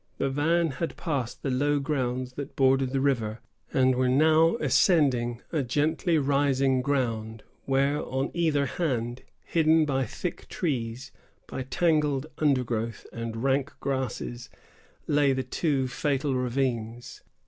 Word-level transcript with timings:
The 0.17 0.31
van 0.31 0.71
had 0.71 0.97
passed 0.97 1.43
the 1.43 1.51
low 1.51 1.77
grounds 1.79 2.33
that 2.33 2.55
bordered 2.55 2.89
the 2.89 2.99
river, 2.99 3.39
and 3.71 3.93
were 3.93 4.09
now 4.09 4.55
ascending 4.55 5.43
a 5.51 5.61
gently 5.61 6.17
rising 6.17 6.81
ground, 6.81 7.43
where, 7.65 8.01
on 8.03 8.31
either 8.33 8.65
hand, 8.65 9.21
hidden 9.45 9.85
by 9.85 10.07
thick 10.07 10.47
trees, 10.49 11.11
by 11.45 11.61
tangled 11.61 12.25
undergrowth 12.39 13.05
and 13.13 13.43
rank 13.43 13.75
grasses, 13.79 14.49
lay 15.05 15.33
the 15.33 15.43
two 15.43 15.87
fatal 15.87 16.33
ravines. 16.33 17.21